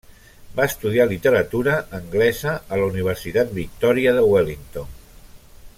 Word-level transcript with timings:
Va 0.59 0.65
estudiar 0.69 1.05
Literatura 1.11 1.75
anglesa 1.97 2.55
a 2.57 2.81
la 2.83 2.89
Universitat 2.95 3.55
Victòria 3.59 4.15
de 4.19 4.25
Wellington. 4.33 4.91